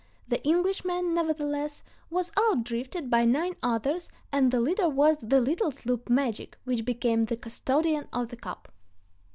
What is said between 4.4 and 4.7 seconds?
the